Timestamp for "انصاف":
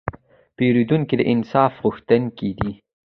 1.33-1.73